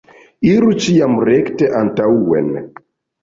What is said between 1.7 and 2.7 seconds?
antaŭen.